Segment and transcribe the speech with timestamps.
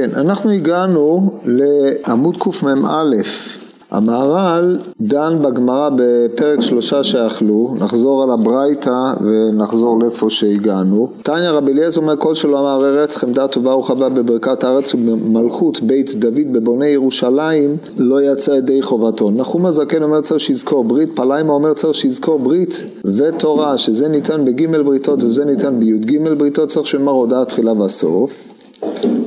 [0.00, 3.04] כן, אנחנו הגענו לעמוד קמ"א.
[3.90, 11.10] המהר"ל דן בגמרא בפרק שלושה שאכלו, נחזור על הברייתא ונחזור לאיפה שהגענו.
[11.22, 16.14] תניא רבי אליעזר אומר כל שלא אמר ארץ חמדה טובה ורחבה בברכת הארץ ובמלכות בית
[16.14, 19.30] דוד בבוני ירושלים לא יצא ידי חובתו.
[19.30, 24.76] נחום הזקן אומר צריך שיזכור ברית, פליימה אומר צריך שיזכור ברית ותורה שזה ניתן בג'
[24.76, 28.49] בריתות וזה ניתן בי"ג בריתות צריך שמר הודעה תחילה והסוף.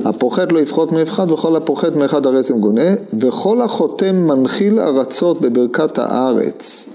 [0.04, 6.88] הפוחד לא יפחות מאחד וכל הפוחד מאחד הרסם גונה וכל החותם מנחיל ארצות בברכת הארץ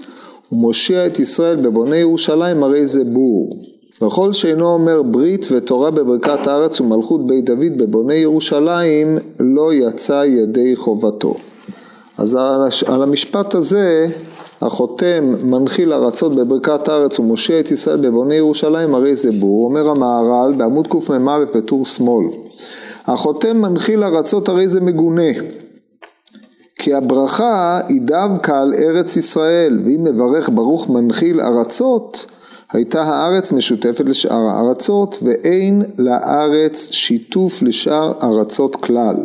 [0.52, 3.56] ומושיע את ישראל בבוני ירושלים הרי זה בור.
[4.02, 10.76] וכל שאינו אומר ברית ותורה בברכת הארץ ומלכות בית דוד בבוני ירושלים לא יצא ידי
[10.76, 11.34] חובתו.
[12.18, 12.38] אז
[12.86, 14.06] על המשפט הזה
[14.60, 19.64] החותם מנחיל ארצות בברכת הארץ ומושיע את ישראל בבוני ירושלים הרי זה בור.
[19.64, 22.49] אומר המהר"ל בעמוד קמ"א בטור שמאל
[23.12, 25.32] החותם מנחיל ארצות הרי זה מגונה.
[26.76, 32.26] כי הברכה היא דווקא על ארץ ישראל, ואם מברך ברוך מנחיל ארצות,
[32.72, 39.16] הייתה הארץ משותפת לשאר הארצות, ואין לארץ שיתוף לשאר ארצות כלל.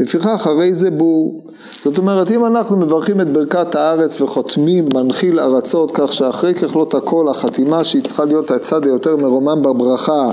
[0.00, 1.42] לפיכך הרי זה בור.
[1.82, 7.28] זאת אומרת, אם אנחנו מברכים את ברכת הארץ וחותמים מנחיל ארצות, כך שאחרי ככלות הכל
[7.28, 10.30] החתימה שהיא צריכה להיות הצד היותר מרומם בברכה,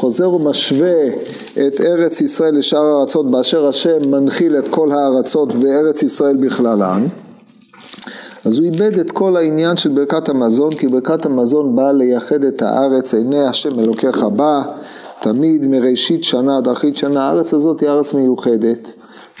[0.00, 1.08] חוזר ומשווה
[1.66, 7.06] את ארץ ישראל לשאר הארצות באשר השם מנחיל את כל הארצות וארץ ישראל בכללן.
[8.44, 12.62] אז הוא איבד את כל העניין של ברכת המזון כי ברכת המזון באה לייחד את
[12.62, 14.62] הארץ עיני השם אלוקיך בא
[15.20, 18.92] תמיד מראשית שנה עד אחרית שנה הארץ הזאת היא ארץ מיוחדת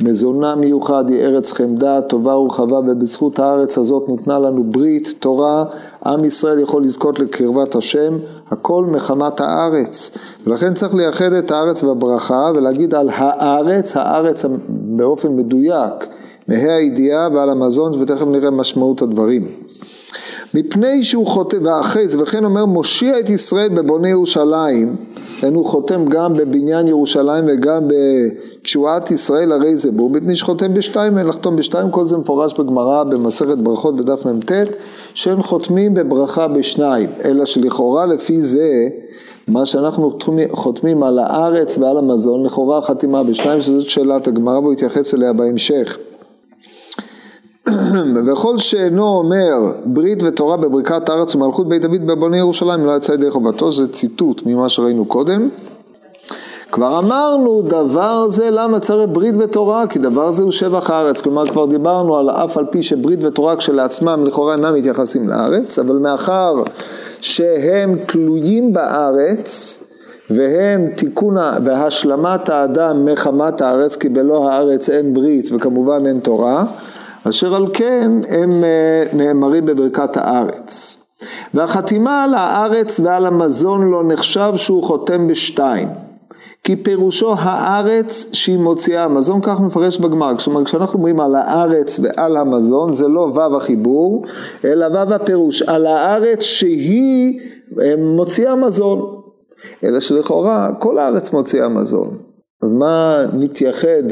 [0.02, 5.64] מזונה מיוחד היא ארץ חמדה, טובה ורחבה, ובזכות הארץ הזאת ניתנה לנו ברית, תורה,
[6.06, 8.18] עם ישראל יכול לזכות לקרבת השם,
[8.50, 10.10] הכל מחמת הארץ.
[10.46, 16.06] ולכן צריך לייחד את הארץ בברכה ולהגיד על הארץ, הארץ באופן מדויק,
[16.48, 19.46] מהי הידיעה ועל המזון, ותכף נראה משמעות הדברים.
[20.54, 24.96] מפני שהוא חותם, ואחרי זה, וכן אומר מושיע את ישראל בבוני ירושלים,
[25.36, 27.88] כן, הוא חותם גם בבניין ירושלים וגם
[28.62, 33.58] בתשועת ישראל הרי זה בור, מפני שחותם בשתיים, לחתום בשתיים, כל זה מפורש בגמרא במסכת
[33.58, 34.52] ברכות בדף מ"ט,
[35.14, 38.88] שהם חותמים בברכה בשניים, אלא שלכאורה לפי זה
[39.48, 40.18] מה שאנחנו
[40.52, 45.98] חותמים על הארץ ועל המזון, לכאורה חתימה בשניים, שזאת שאלת הגמרא והוא יתייחס אליה בהמשך.
[48.26, 53.30] וכל שאינו אומר ברית ותורה בברכת הארץ ומלכות בית דוד בבוני ירושלים לא יצא ידי
[53.30, 55.48] חובתו, זה ציטוט ממה שראינו קודם.
[56.72, 61.46] כבר אמרנו דבר זה למה צריך ברית ותורה כי דבר זה הוא שבח הארץ כלומר
[61.46, 66.54] כבר דיברנו על אף על פי שברית ותורה כשלעצמם לכאורה אינם מתייחסים לארץ אבל מאחר
[67.20, 69.80] שהם תלויים בארץ
[70.30, 76.64] והם תיקון והשלמת האדם מחמת הארץ כי בלא הארץ אין ברית וכמובן אין תורה
[77.28, 80.96] אשר על כן הם אה, נאמרים בברכת הארץ.
[81.54, 86.09] והחתימה על הארץ ועל המזון לא נחשב שהוא חותם בשתיים.
[86.64, 90.32] כי פירושו הארץ שהיא מוציאה המזון, כך מפרש בגמר.
[90.44, 94.24] כלומר, כשאנחנו אומרים על הארץ ועל המזון, זה לא ו' החיבור,
[94.64, 97.40] אלא ו' הפירוש, על הארץ שהיא
[97.82, 99.20] אה, מוציאה מזון.
[99.84, 102.08] אלא שלכאורה כל הארץ מוציאה מזון.
[102.62, 104.02] אז מה מתייחד,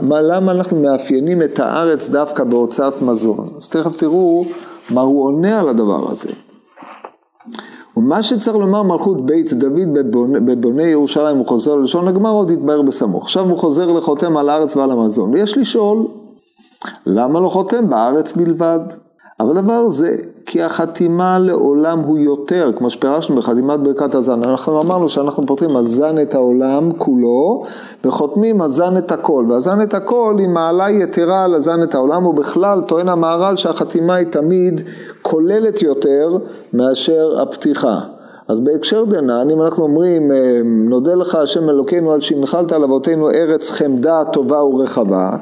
[0.00, 3.46] מה, למה אנחנו מאפיינים את הארץ דווקא בהוצאת מזון?
[3.58, 4.44] אז תכף תראו
[4.90, 6.30] מה הוא עונה על הדבר הזה.
[7.96, 12.82] ומה שצריך לומר מלכות בית דוד בבוני, בבוני ירושלים, הוא חוזר ללשון הגמר, עוד יתבהר
[12.82, 13.24] בסמוך.
[13.24, 15.30] עכשיו הוא חוזר לחותם על הארץ ועל המזון.
[15.34, 16.06] ויש לשאול,
[17.06, 18.80] למה לא חותם בארץ בלבד?
[19.40, 20.16] אבל דבר זה,
[20.46, 24.42] כי החתימה לעולם הוא יותר, כמו שפירשנו בחתימת ברכת הזן.
[24.42, 27.64] אנחנו אמרנו שאנחנו פותרים הזן את העולם כולו,
[28.04, 29.46] וחותמים הזן את הכל.
[29.48, 34.26] והזן את הכל היא מעלה יתרה על הזן את העולם, ובכלל טוען המהר"ל שהחתימה היא
[34.26, 34.80] תמיד
[35.22, 36.38] כוללת יותר
[36.72, 38.13] מאשר הפתיחה.
[38.48, 43.30] אז בהקשר דנן, אם אנחנו אומרים, אה, נודה לך השם אלוקינו על שהנחלת על אבותינו
[43.30, 45.36] ארץ חמדה טובה ורחבה,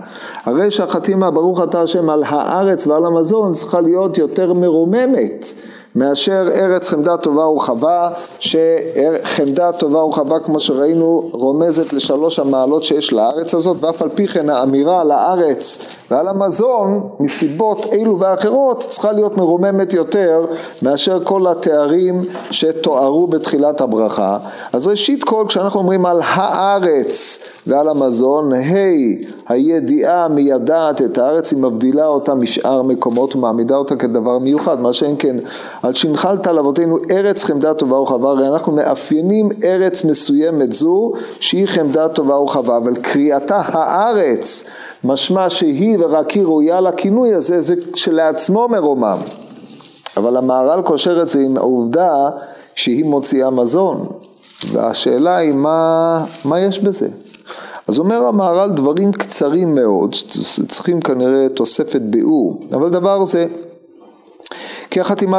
[0.44, 5.54] הרי שהחתימה ברוך אתה השם על הארץ ועל המזון צריכה להיות יותר מרוממת.
[5.97, 13.55] מאשר ארץ חמדה טובה ורחבה, שחמדה טובה ורחבה כמו שראינו רומזת לשלוש המעלות שיש לארץ
[13.55, 15.79] הזאת, ואף על פי כן האמירה על הארץ
[16.11, 20.47] ועל המזון, מסיבות אלו ואחרות, צריכה להיות מרוממת יותר
[20.83, 24.39] מאשר כל התארים שתוארו בתחילת הברכה.
[24.73, 28.67] אז ראשית כל, כשאנחנו אומרים על הארץ ועל המזון, ה'
[29.49, 35.15] הידיעה מיידעת את הארץ, היא מבדילה אותה משאר מקומות ומעמידה אותה כדבר מיוחד, מה שאין
[35.19, 35.37] כן
[35.83, 41.67] על שהנחלת על אבותינו ארץ חמדה טובה ורחבה, הרי אנחנו מאפיינים ארץ מסוימת זו שהיא
[41.67, 44.65] חמדה טובה ורחבה, אבל קריאתה הארץ,
[45.05, 49.19] משמע שהיא ורק היא ראויה לכינוי הזה, זה כשלעצמו מרומם.
[50.17, 52.31] אבל המהר"ל קושר את זה עם העובדה
[52.75, 54.06] שהיא מוציאה מזון,
[54.73, 57.09] והשאלה היא מה, מה יש בזה.
[57.93, 63.47] אז אומר המהר"ל דברים קצרים מאוד, שצריכים כנראה תוספת ביאור, אבל דבר זה,
[64.91, 65.39] כי החתימה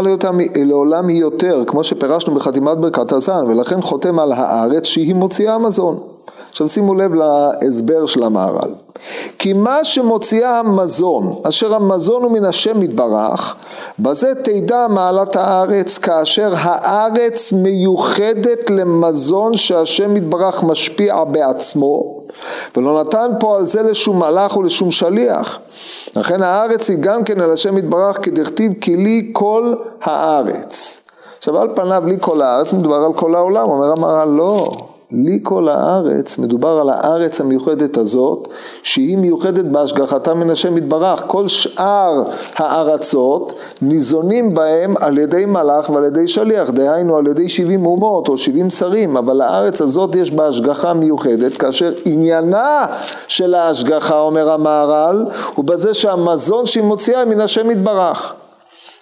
[0.56, 6.00] לעולם היא יותר, כמו שפירשנו בחתימת ברכת הזן, ולכן חותם על הארץ שהיא מוציאה מזון.
[6.54, 8.74] עכשיו שימו לב להסבר של המהר"ל.
[9.40, 13.56] כי מה שמוציאה המזון, אשר המזון הוא מן השם יתברך,
[14.00, 22.22] בזה תדע מעלת הארץ, כאשר הארץ מיוחדת למזון שהשם יתברך משפיע בעצמו,
[22.78, 25.60] ולא נתן פה על זה לשום מלאך ולשום שליח.
[26.16, 31.02] לכן הארץ היא גם כן על השם יתברך כדכתיב כי לי כל הארץ.
[31.38, 34.72] עכשיו על פניו לי כל הארץ מדובר על כל העולם, אומר המהר"ל לא,
[35.14, 38.48] לי כל הארץ, מדובר על הארץ המיוחדת הזאת,
[38.84, 41.24] שהיא מיוחדת בהשגחתה מן השם יתברך.
[41.28, 42.24] כל שאר
[42.56, 48.38] הארצות ניזונים בהם על ידי מלאך ועל ידי שליח, דהיינו על ידי שבעים אומות או
[48.38, 52.86] שבעים שרים, אבל הארץ הזאת יש בה השגחה מיוחדת, כאשר עניינה
[53.28, 55.26] של ההשגחה, אומר המהר"ל,
[55.56, 58.34] הוא בזה שהמזון שהיא מוציאה מן השם יתברך.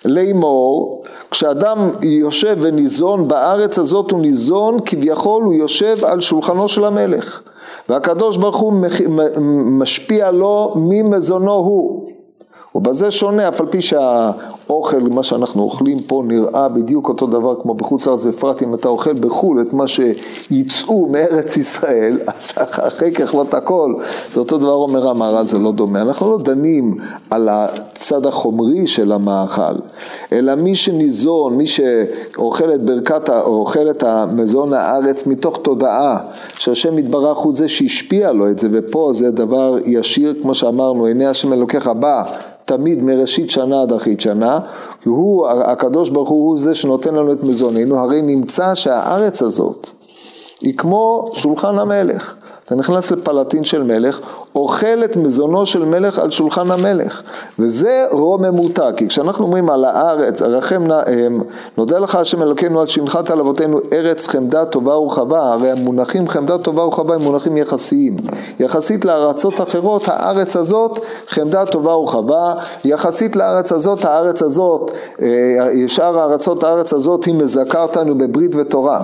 [0.05, 7.41] לאמור, כשאדם יושב וניזון בארץ הזאת הוא ניזון כביכול הוא יושב על שולחנו של המלך.
[7.89, 8.73] והקדוש ברוך הוא
[9.61, 12.10] משפיע לו ממזונו הוא
[12.75, 17.73] ובזה שונה, אף על פי שהאוכל, מה שאנחנו אוכלים פה נראה בדיוק אותו דבר כמו
[17.73, 23.53] בחוץ לארץ, בפרט אם אתה אוכל בחו"ל את מה שיצאו מארץ ישראל, אז אחרי ככלות
[23.53, 23.93] הכל,
[24.31, 26.01] זה אותו דבר אומר המהר"ל, זה לא דומה.
[26.01, 26.97] אנחנו לא דנים
[27.29, 29.75] על הצד החומרי של המאכל,
[30.31, 36.17] אלא מי שניזון, מי שאוכל את ברכת, או אוכל את המזון הארץ מתוך תודעה,
[36.57, 41.25] שהשם יתברך הוא זה שהשפיע לו את זה, ופה זה דבר ישיר, כמו שאמרנו, עיני
[41.25, 42.23] השם אלוקיך בא.
[42.65, 44.59] תמיד מראשית שנה עד אחרית שנה,
[45.05, 49.89] הוא, הקדוש ברוך הוא, הוא זה שנותן לנו את מזוננו, הרי נמצא שהארץ הזאת
[50.61, 52.35] היא כמו שולחן המלך.
[52.71, 54.19] אתה נכנס לפלטין של מלך,
[54.55, 57.21] אוכל את מזונו של מלך על שולחן המלך.
[57.59, 61.41] וזה רוממותה, כי כשאנחנו אומרים על הארץ, רחם נאם,
[61.77, 66.57] נודה לך השם אלוקינו על שנחת על אבותינו ארץ חמדה טובה ורחבה, הרי המונחים חמדה
[66.57, 68.17] טובה ורחבה הם מונחים יחסיים.
[68.59, 72.53] יחסית לארצות אחרות, הארץ הזאת חמדה טובה ורחבה,
[72.85, 74.91] יחסית לארץ הזאת, הארץ הזאת,
[75.21, 75.27] אה,
[75.87, 79.01] שאר הארצות, הארץ הזאת היא מזכה אותנו בברית ותורה.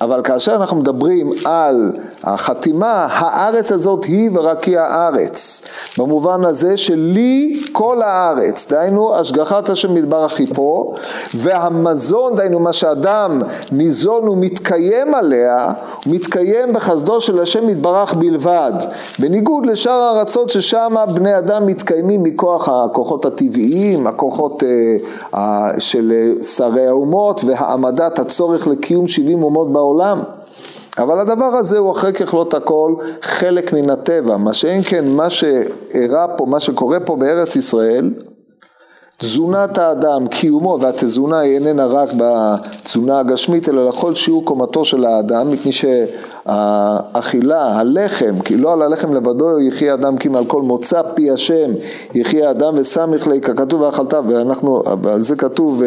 [0.00, 1.92] אבל כאשר אנחנו מדברים על
[2.24, 5.62] החתימה, הארץ הזאת היא ורק היא הארץ.
[5.98, 9.94] במובן הזה שלי כל הארץ, דהיינו השגחת השם
[10.38, 10.92] היא פה,
[11.34, 13.42] והמזון, דהיינו מה שאדם
[13.72, 15.72] ניזון ומתקיים עליה,
[16.04, 18.72] הוא מתקיים בחסדו של השם יתברך בלבד.
[19.18, 25.38] בניגוד לשאר הארצות ששם בני אדם מתקיימים מכוח הכוחות הטבעיים, הכוחות uh, uh,
[25.78, 26.12] של
[26.42, 29.89] שרי האומות והעמדת הצורך לקיום 70 אומות בעולם.
[29.90, 30.22] העולם.
[30.98, 36.26] אבל הדבר הזה הוא אחרי ככלות הכל חלק מן הטבע, מה שאין כן מה שאירע
[36.36, 38.10] פה, מה שקורה פה בארץ ישראל,
[39.18, 45.50] תזונת האדם, קיומו, והתזונה היא איננה רק בתזונה הגשמית, אלא לכל שיעור קומתו של האדם,
[45.50, 45.72] מפני
[46.44, 51.70] שהאכילה, הלחם, כי לא על הלחם לבדו יחיה אדם כי מעל כל מוצא פי השם
[52.14, 55.82] יחיה אדם וסמיך לי, ככתוב ואכלת, ואנחנו, ועל זה כתוב,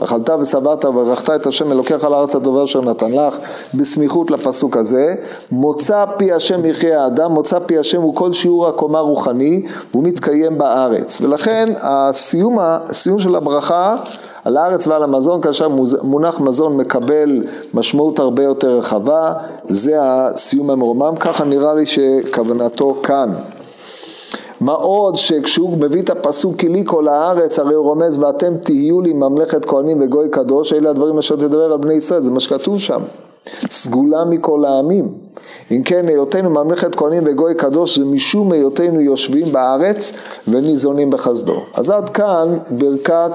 [0.00, 3.36] אכלת ושבעת וברכת את השם אלוקיך על הארץ הטובה אשר נתן לך,
[3.74, 5.14] בסמיכות לפסוק הזה,
[5.52, 10.58] מוצא פי השם יחיה האדם, מוצא פי השם הוא כל שיעור הקומה רוחני, והוא מתקיים
[10.58, 12.58] בארץ, ולכן הסיום סיום,
[12.92, 13.96] סיום של הברכה
[14.44, 15.68] על הארץ ועל המזון, כאשר
[16.02, 17.42] מונח מזון מקבל
[17.74, 19.32] משמעות הרבה יותר רחבה,
[19.68, 23.28] זה הסיום המרומם, ככה נראה לי שכוונתו כאן.
[24.60, 29.00] מה עוד שכשהוא מביא את הפסוק כי לי כל הארץ הרי הוא רומז ואתם תהיו
[29.00, 32.78] לי ממלכת כהנים וגוי קדוש אלה הדברים אשר תדבר על בני ישראל זה מה שכתוב
[32.78, 33.00] שם.
[33.70, 35.08] סגולה מכל העמים
[35.70, 40.12] אם כן היותנו ממלכת כהנים וגוי קדוש זה משום היותנו יושבים בארץ
[40.48, 41.60] וניזונים בחסדו.
[41.74, 43.32] אז עד כאן ברכת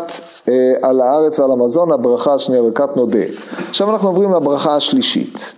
[0.48, 3.20] אה, על הארץ ועל המזון הברכה השנייה ברכת נודה.
[3.70, 5.54] עכשיו אנחנו עוברים לברכה השלישית.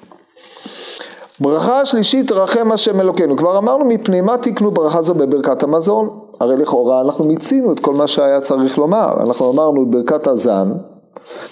[1.40, 6.10] ברכה השלישית רחם השם אלוקינו, כבר אמרנו מפני מה תקנו ברכה זו בברכת המזון,
[6.40, 10.72] הרי לכאורה אנחנו מיצינו את כל מה שהיה צריך לומר, אנחנו אמרנו ברכת הזן,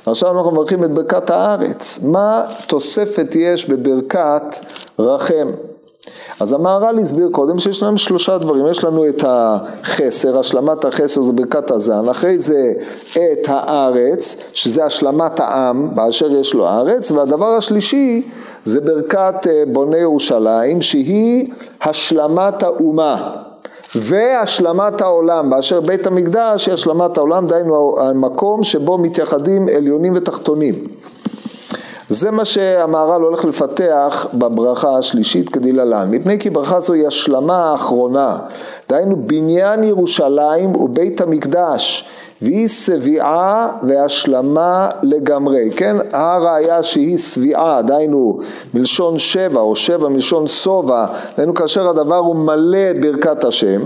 [0.07, 4.55] ועכשיו אנחנו מברכים את ברכת הארץ, מה תוספת יש בברכת
[4.99, 5.47] רחם?
[6.39, 11.31] אז המהר"ל הסביר קודם שיש לנו שלושה דברים, יש לנו את החסר, השלמת החסר זה
[11.31, 12.73] ברכת הזן, אחרי זה
[13.11, 18.21] את הארץ, שזה השלמת העם באשר יש לו ארץ, והדבר השלישי
[18.65, 21.47] זה ברכת אה, בוני ירושלים, שהיא
[21.81, 23.31] השלמת האומה.
[23.95, 30.75] והשלמת העולם, באשר בית המקדש היא השלמת העולם, דהיינו המקום שבו מתייחדים עליונים ותחתונים.
[32.09, 38.37] זה מה שהמהר"ל הולך לפתח בברכה השלישית כדלהלן, מפני כי ברכה זו היא השלמה האחרונה,
[38.89, 42.05] דהיינו בניין ירושלים ובית המקדש,
[42.41, 45.95] והיא שביעה והשלמה לגמרי, כן?
[46.11, 48.39] הראיה שהיא שביעה, דהיינו
[48.73, 51.05] מלשון שבע או שבע מלשון שובע,
[51.37, 53.81] דהיינו כאשר הדבר הוא מלא את ברכת השם,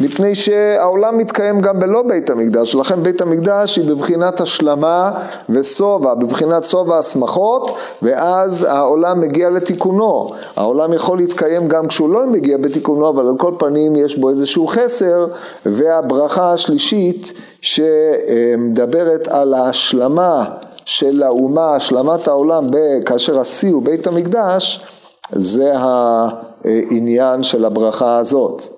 [0.00, 5.10] מפני שהעולם מתקיים גם בלא בית המקדש, ולכן בית המקדש היא בבחינת השלמה
[5.48, 10.30] ושובע, בבחינת שובע השמחות, ואז העולם מגיע לתיקונו.
[10.56, 14.66] העולם יכול להתקיים גם כשהוא לא מגיע בתיקונו, אבל על כל פנים יש בו איזשהו
[14.66, 15.26] חסר,
[15.66, 20.44] והברכה השלישית שמדברת על ההשלמה
[20.84, 22.66] של האומה, השלמת העולם
[23.06, 24.84] כאשר השיא הוא בית המקדש,
[25.32, 28.77] זה העניין של הברכה הזאת.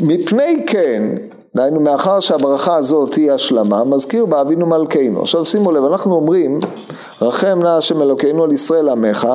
[0.00, 1.02] מפני כן,
[1.56, 5.20] דהיינו מאחר שהברכה הזאת היא השלמה, מזכיר בה אבינו מלכנו.
[5.20, 6.60] עכשיו שימו לב, אנחנו אומרים,
[7.22, 9.28] רחם נא השם אלוקינו על ישראל עמך,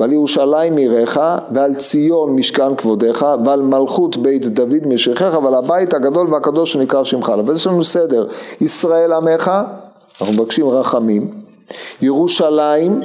[0.00, 1.18] ועל ירושלים עירך,
[1.52, 7.32] ועל ציון משכן כבודיך, ועל מלכות בית דוד משכך, ועל הבית הגדול והקדוש שנקרא שמך.
[7.46, 8.26] ויש לנו סדר,
[8.60, 9.50] ישראל עמך,
[10.20, 11.30] אנחנו מבקשים רחמים,
[12.02, 13.00] ירושלים,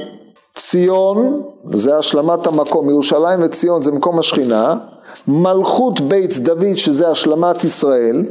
[0.55, 1.41] ציון,
[1.73, 4.75] זה השלמת המקום, ירושלים וציון זה מקום השכינה,
[5.27, 8.23] מלכות בית דוד שזה השלמת ישראל,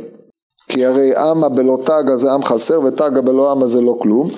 [0.68, 4.28] כי הרי עמה בלא תגה זה עם חסר ותגה בלא עמה זה לא כלום,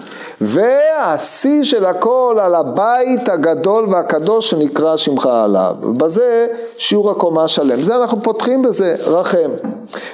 [0.41, 5.75] והשיא של הכל על הבית הגדול והקדוש שנקרא שמך עליו.
[5.97, 6.47] בזה
[6.79, 7.83] שיעור הקומה שלם.
[7.83, 9.51] זה אנחנו פותחים בזה, רחם.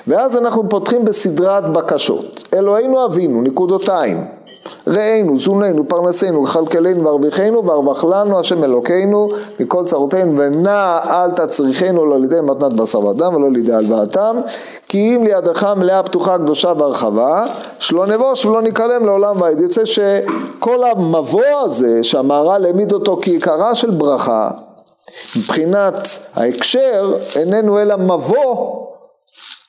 [0.06, 2.48] ואז אנחנו פותחים בסדרת בקשות.
[2.54, 4.37] אלוהינו אבינו, נקודותיים.
[4.88, 9.28] ראינו, זוננו, פרנסנו, כלכלנו והרוויחנו, והרווח לנו השם אלוקינו
[9.60, 14.36] מכל צרותינו, ונע אל תצריכנו לא לידי מתנת בשר ודם ולא לידי הלוואתם,
[14.88, 17.44] כי אם לידך מלאה פתוחה קדושה והרחבה,
[17.78, 19.60] שלא נבוש ולא ניכלם לעולם ועד.
[19.60, 24.50] יוצא שכל המבוא הזה שהמהר"ל העמיד אותו כעיקרה של ברכה,
[25.36, 28.78] מבחינת ההקשר איננו אלא מבוא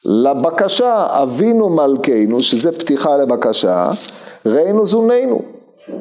[0.06, 3.92] לבקשה אבינו מלכנו, שזה פתיחה לבקשה,
[4.46, 5.42] ראינו זוננו.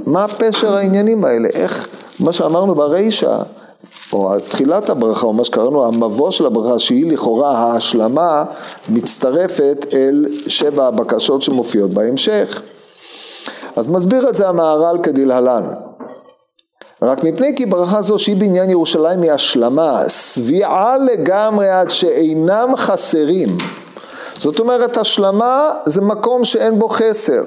[0.06, 1.48] מה פשר העניינים האלה?
[1.54, 1.88] איך,
[2.20, 3.38] מה שאמרנו ברישא,
[4.12, 8.44] או תחילת הברכה, או מה שקראנו המבוא של הברכה, שהיא לכאורה ההשלמה,
[8.88, 12.62] מצטרפת אל שבע הבקשות שמופיעות בהמשך.
[13.76, 15.62] אז מסביר את זה המהר"ל כדלהלן.
[17.02, 23.48] רק מפני כי ברכה זו שהיא בעניין ירושלים היא השלמה, שביעה לגמרי עד שאינם חסרים.
[24.38, 27.42] זאת אומרת השלמה זה מקום שאין בו חסר.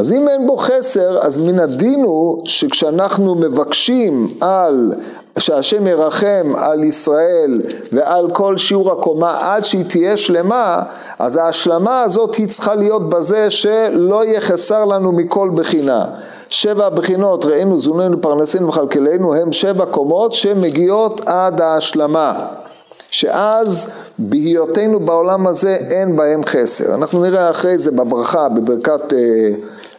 [0.00, 4.92] אז אם אין בו חסר, אז מן הדין הוא שכשאנחנו מבקשים על
[5.38, 10.82] שהשם ירחם על ישראל ועל כל שיעור הקומה עד שהיא תהיה שלמה,
[11.18, 16.04] אז ההשלמה הזאת היא צריכה להיות בזה שלא יהיה חסר לנו מכל בחינה.
[16.48, 22.38] שבע בחינות, ראינו, זוננו, פרנסנו וכלכלנו, הם שבע קומות שמגיעות עד ההשלמה.
[23.10, 23.88] שאז
[24.18, 26.94] בהיותנו בעולם הזה אין בהם חסר.
[26.94, 29.12] אנחנו נראה אחרי זה בברכה, בברכת...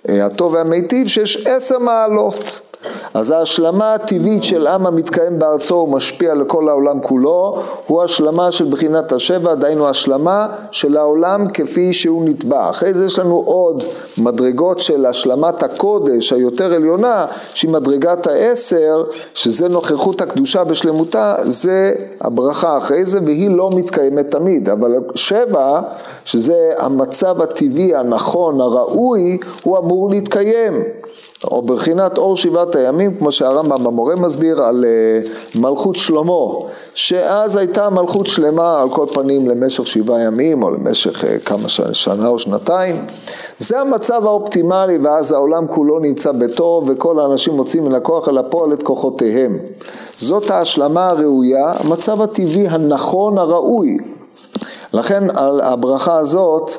[0.10, 2.71] אה, הטוב והמיטיב שיש עשר מעלות.
[3.14, 9.12] אז ההשלמה הטבעית של עם המתקיים בארצו ומשפיע לכל העולם כולו, הוא השלמה של בחינת
[9.12, 12.70] השבע, דהיינו השלמה של העולם כפי שהוא נתבע.
[12.70, 13.84] אחרי זה יש לנו עוד
[14.18, 22.78] מדרגות של השלמת הקודש היותר עליונה, שהיא מדרגת העשר, שזה נוכחות הקדושה בשלמותה, זה הברכה
[22.78, 25.80] אחרי זה, והיא לא מתקיימת תמיד, אבל שבע,
[26.26, 30.84] שזה המצב הטבעי הנכון, הראוי, הוא אמור להתקיים.
[31.44, 35.20] או בבחינת אור שבעת הימים, כמו שהרמב"ם המורה מסביר על אה,
[35.56, 36.44] מלכות שלמה,
[36.94, 41.94] שאז הייתה מלכות שלמה על כל פנים למשך שבעה ימים, או למשך אה, כמה שנה,
[41.94, 43.06] שנה או שנתיים.
[43.58, 48.74] זה המצב האופטימלי, ואז העולם כולו נמצא בטוב, וכל האנשים מוצאים מן הכוח אל הפועל
[48.74, 49.60] את כוחותיהם.
[50.18, 53.98] זאת ההשלמה הראויה, המצב הטבעי הנכון, הראוי.
[54.94, 55.24] לכן
[55.64, 56.72] הברכה הזאת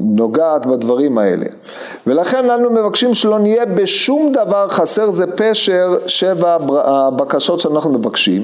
[0.00, 1.46] נוגעת בדברים האלה.
[2.06, 8.42] ולכן אנו מבקשים שלא נהיה בשום דבר חסר זה פשר שבע הבקשות שאנחנו מבקשים.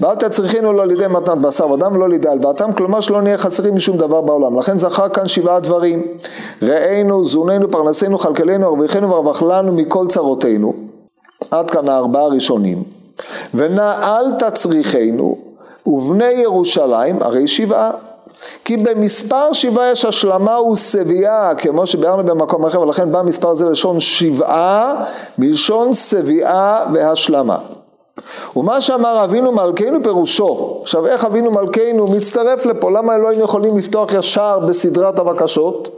[0.00, 3.96] ואל תצריכינו לא לידי מתנת בשר ודם ולא לידי הלוואתם, כלומר שלא נהיה חסרים משום
[3.96, 4.58] דבר בעולם.
[4.58, 6.02] לכן זכר כאן שבעה דברים.
[6.62, 10.74] ראינו, זוננו, פרנסנו, כלכלנו, הרוויחנו והרווח לנו מכל צרותינו.
[11.50, 12.82] עד כאן הארבעה הראשונים.
[13.54, 15.36] ונעל תצריכנו,
[15.86, 17.90] ובני ירושלים הרי שבעה.
[18.64, 24.00] כי במספר שבעה יש השלמה ושביעה, כמו שביארנו במקום אחר, ולכן בא מספר זה לשון
[24.00, 25.04] שבעה,
[25.38, 27.58] מלשון שביעה והשלמה.
[28.56, 33.78] ומה שאמר אבינו מלכנו פירושו, עכשיו איך אבינו מלכנו מצטרף לפה, למה לא היינו יכולים
[33.78, 35.88] לפתוח ישר בסדרת הבקשות?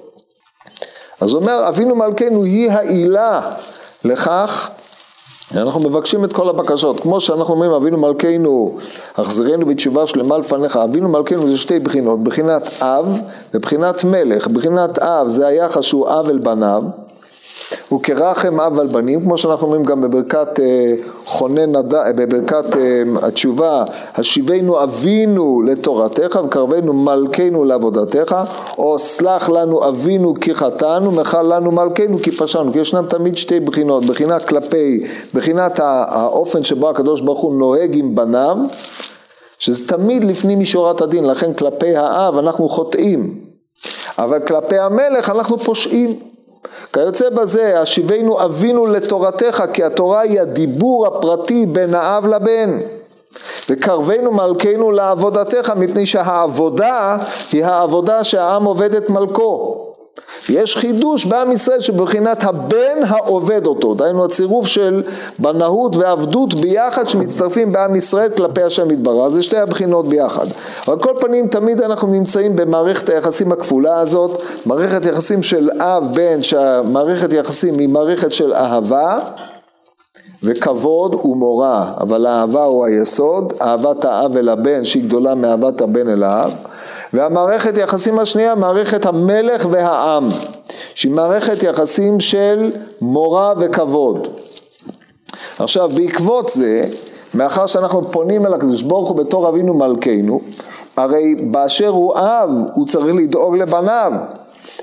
[1.21, 3.41] אז הוא אומר אבינו מלכנו היא העילה
[4.05, 4.71] לכך
[5.57, 8.79] אנחנו מבקשים את כל הבקשות, כמו שאנחנו אומרים אבינו מלכנו,
[9.17, 13.21] החזרנו בתשובה שלמה לפניך, אבינו מלכנו זה שתי בחינות, בחינת אב
[13.55, 16.83] ובחינת מלך, בחינת אב זה היחס שהוא אב אל בניו
[17.89, 21.77] הוא כרחם אב על בנים, כמו שאנחנו אומרים גם בברכת אה, חונן.
[21.77, 21.83] אה,
[22.17, 28.37] בברכת אה, התשובה, השיבנו אבינו לתורתך וקרבנו מלכנו לעבודתך,
[28.79, 33.61] או סלח לנו אבינו כי חטאנו, מחל לנו מלכנו כי פשענו, כי ישנם תמיד שתי
[33.61, 35.05] בחינות, בחינה כלפי,
[35.35, 38.57] בחינת האופן שבו הקדוש ברוך הוא נוהג עם בניו,
[39.59, 43.41] שזה תמיד לפנים משורת הדין, לכן כלפי האב אנחנו חוטאים,
[44.19, 46.32] אבל כלפי המלך אנחנו פושעים.
[46.93, 52.79] כיוצא בזה, השיבנו אבינו לתורתך, כי התורה היא הדיבור הפרטי בין האב לבן.
[53.71, 57.17] וקרבנו מלכנו לעבודתך, מפני שהעבודה
[57.53, 59.92] היא העבודה שהעם עובד את מלכו.
[60.49, 65.03] יש חידוש בעם ישראל שבבחינת הבן העובד אותו, דהיינו הצירוף של
[65.39, 70.47] בנאות ועבדות ביחד שמצטרפים בעם ישראל כלפי השם יתברך, זה שתי הבחינות ביחד.
[70.89, 76.43] אבל כל פנים תמיד אנחנו נמצאים במערכת היחסים הכפולה הזאת, מערכת יחסים של אב בן,
[76.43, 79.19] שהמערכת יחסים היא מערכת של אהבה
[80.43, 86.23] וכבוד ומורא, אבל האהבה הוא היסוד, אהבת האב אל הבן שהיא גדולה מאהבת הבן אל
[86.23, 86.53] האב
[87.15, 90.29] והמערכת יחסים השנייה, מערכת המלך והעם,
[90.95, 94.29] שהיא מערכת יחסים של מורא וכבוד.
[95.59, 96.89] עכשיו, בעקבות זה,
[97.35, 100.41] מאחר שאנחנו פונים אל הקדוש ברוך הוא בתור אבינו מלכנו,
[100.97, 104.13] הרי באשר הוא אב, הוא צריך לדאוג לבניו.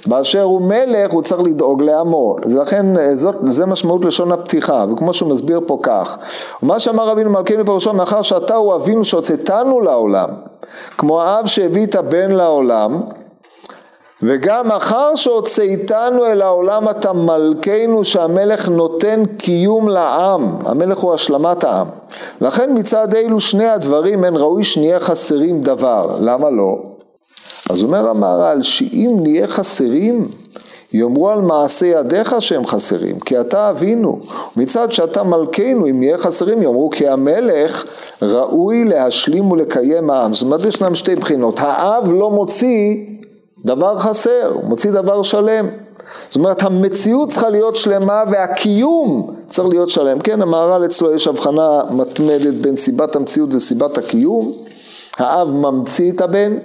[0.06, 5.30] באשר הוא מלך הוא צריך לדאוג לעמו, לכן זאת, זה משמעות לשון הפתיחה, וכמו שהוא
[5.30, 6.18] מסביר פה כך,
[6.64, 10.30] ומה שאמר רבינו מלכנו פירושו, מאחר שאתה הוא אבינו שהוצאתנו לעולם,
[10.98, 13.02] כמו האב שהביא את הבן לעולם,
[14.24, 21.88] וגם אחר שהוצאתנו אל העולם אתה מלכנו שהמלך נותן קיום לעם, המלך הוא השלמת העם.
[22.42, 26.78] לכן מצד אלו שני הדברים אין ראוי שנהיה חסרים דבר, למה לא?
[27.70, 30.28] אז אומר המהר"ל שאם נהיה חסרים
[30.94, 34.20] יאמרו על מעשה ידיך שהם חסרים, כי אתה אבינו.
[34.56, 37.86] מצד שאתה מלכנו, אם נהיה חסרים, יאמרו כי המלך
[38.22, 40.34] ראוי להשלים ולקיים העם.
[40.34, 41.60] זאת אומרת, ישנם שתי בחינות.
[41.60, 43.06] האב לא מוציא
[43.66, 45.68] דבר חסר, הוא מוציא דבר שלם.
[46.30, 50.20] זאת אומרת, המציאות צריכה להיות שלמה והקיום צריך להיות שלם.
[50.20, 54.54] כן, המהר"ל אצלו יש הבחנה מתמדת בין סיבת המציאות וסיבת הקיום.
[55.18, 56.58] האב ממציא את הבן,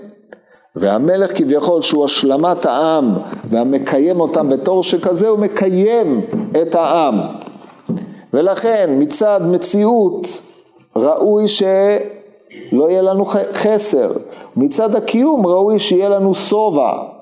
[0.77, 3.11] והמלך כביכול שהוא השלמת העם
[3.51, 6.21] והמקיים אותם בתור שכזה הוא מקיים
[6.63, 7.21] את העם.
[8.35, 10.43] ולכן מצד מציאות
[10.97, 14.13] ראוי שלא יהיה לנו חסר.
[14.57, 17.14] מצד הקיום ראוי שיהיה לנו שובע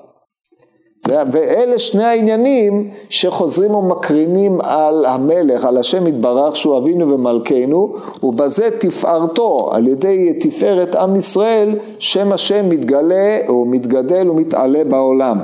[1.07, 9.69] ואלה שני העניינים שחוזרים ומקרינים על המלך, על השם יתברך שהוא אבינו ומלכנו, ובזה תפארתו,
[9.73, 15.39] על ידי תפארת עם ישראל, שם השם מתגלה או מתגדל ומתעלה בעולם.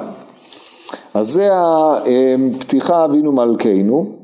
[1.14, 4.19] אז זה הפתיחה אבינו מלכנו.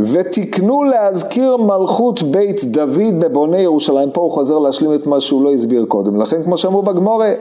[0.00, 4.10] ותקנו להזכיר מלכות בית דוד בבוני ירושלים.
[4.10, 6.20] פה הוא חוזר להשלים את מה שהוא לא הסביר קודם.
[6.20, 7.32] לכן כמו שאמרו בגמורה,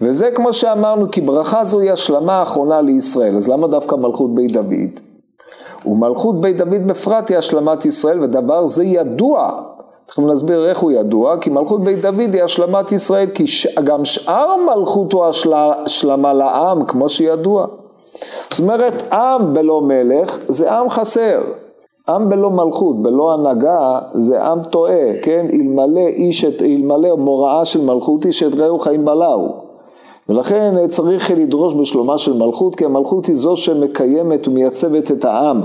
[0.00, 3.36] וזה כמו שאמרנו, כי ברכה זו היא השלמה האחרונה לישראל.
[3.36, 5.00] אז למה דווקא מלכות בית דוד?
[5.86, 9.50] ומלכות בית דוד בפרט היא השלמת ישראל, ודבר זה ידוע.
[10.06, 13.46] תכף נסביר איך הוא ידוע, כי מלכות בית דוד היא השלמת ישראל, כי
[13.84, 17.66] גם שאר מלכות הוא השלמה לעם, כמו שידוע.
[18.50, 21.40] זאת אומרת, עם בלא מלך זה עם חסר.
[22.08, 25.46] עם בלא מלכות, בלא הנהגה, זה עם טועה, כן?
[25.52, 29.70] אלמלא איש את, אלמלא מוראה של מלכות איש את רעהו חיים בלעו.
[30.28, 35.60] ולכן צריך לדרוש בשלומה של מלכות, כי המלכות היא זו שמקיימת ומייצבת את העם.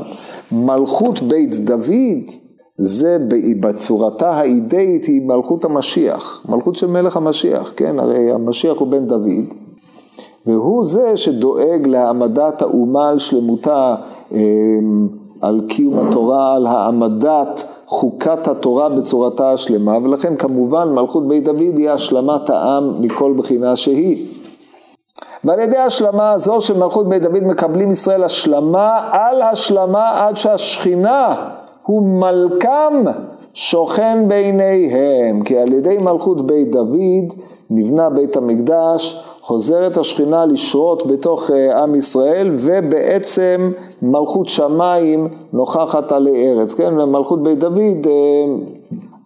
[0.51, 2.31] מלכות בית דוד,
[2.77, 3.17] זה
[3.59, 7.99] בצורתה האידאית היא מלכות המשיח, מלכות של מלך המשיח, כן?
[7.99, 9.45] הרי המשיח הוא בן דוד.
[10.45, 13.95] והוא זה שדואג להעמדת האומה על שלמותה,
[14.31, 15.07] אמ,
[15.41, 21.89] על קיום התורה, על העמדת חוקת התורה בצורתה השלמה, ולכן כמובן מלכות בית דוד היא
[21.89, 24.25] השלמת העם מכל בחינה שהיא.
[25.43, 31.35] ועל ידי ההשלמה הזו של מלכות בית דוד מקבלים ישראל השלמה על השלמה עד שהשכינה
[31.83, 32.93] הוא מלכם
[33.53, 37.33] שוכן בעיניהם, כי על ידי מלכות בית דוד
[37.69, 46.51] נבנה בית המקדש, חוזרת השכינה לשרות בתוך אה, עם ישראל ובעצם מלכות שמיים נוכחת עלי
[46.51, 48.07] ארץ, כן, מלכות בית דוד,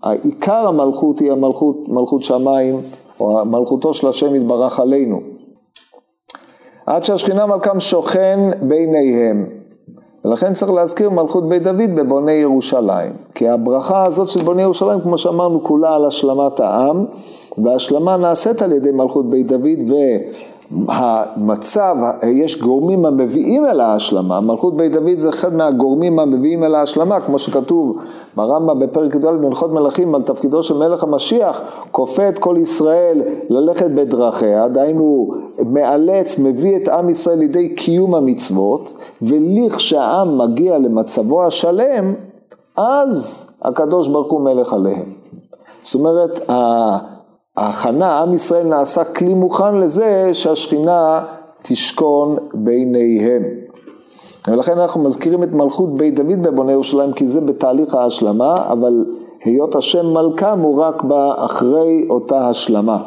[0.06, 2.82] אה, עיקר המלכות היא המלכות, מלכות שמיים,
[3.20, 5.20] או מלכותו של השם יתברך עלינו.
[6.86, 9.59] עד שהשכינה מלכם שוכן ביניהם.
[10.26, 13.12] ולכן צריך להזכיר מלכות בית דוד בבוני ירושלים.
[13.36, 17.06] כי הברכה הזאת של בוני ירושלים, כמו שאמרנו, כולה על השלמת העם,
[17.64, 19.80] וההשלמה נעשית על ידי מלכות בית דוד,
[20.72, 21.96] והמצב,
[22.28, 27.40] יש גורמים המביאים אל ההשלמה, מלכות בית דוד זה אחד מהגורמים המביאים אל ההשלמה, כמו
[27.40, 27.98] שכתוב
[28.36, 33.92] ברמב"ם בפרק י"ד בהלכות מלכים על תפקידו של מלך המשיח, כופה את כל ישראל ללכת
[33.92, 35.34] בדרכיה, דהיינו
[35.66, 42.14] מאלץ, מביא את עם ישראל לידי קיום המצוות, ולכשהעם מגיע למצבו השלם,
[42.78, 45.06] אז הקדוש ברוך הוא מלך עליהם.
[45.82, 46.50] זאת אומרת,
[47.58, 51.22] ההכנה, עם ישראל נעשה כלי מוכן לזה שהשכינה
[51.62, 53.44] תשכון ביניהם.
[54.48, 59.06] ולכן אנחנו מזכירים את מלכות בית דוד בבוני ירושלים כי זה בתהליך ההשלמה, אבל
[59.44, 62.98] היות השם מלכם הוא רק בא אחרי אותה השלמה.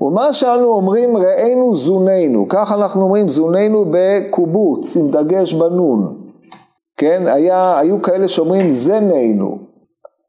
[0.00, 6.14] ומה שאנו אומרים ראינו זוננו, כך אנחנו אומרים זוננו בקובוץ עם דגש בנון,
[6.96, 9.58] כן, היה, היו כאלה שאומרים זננו,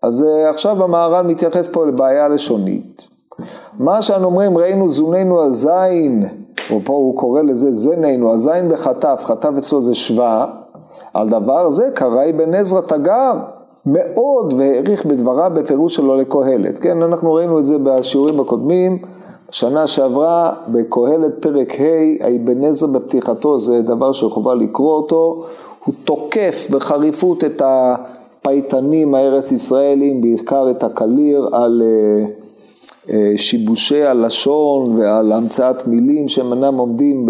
[0.04, 3.08] אז אה, עכשיו המהר"ל מתייחס פה לבעיה לשונית.
[3.80, 6.26] מה שאנו אומרים, ראינו זוננו הזין,
[6.72, 10.46] או פה הוא קורא לזה זננו, הזין בחטף, חטף אצלו זה שווה,
[11.14, 13.34] על דבר זה קראי בן עזרא תגר
[13.86, 16.80] מאוד והעריך בדבריו בפירוש שלו לקהלת.
[16.80, 18.98] כן, אנחנו ראינו את זה בשיעורים הקודמים,
[19.52, 25.44] שנה שעברה בקהלת פרק ה', האבן עזרא בפתיחתו זה דבר שחובה לקרוא אותו,
[25.86, 27.96] הוא תוקף בחריפות את ה...
[28.50, 32.26] הפייטנים הארץ ישראלים, בעיקר את הקליר, על אה,
[33.14, 37.30] אה, שיבושי הלשון ועל המצאת מילים שהם אינם עומדים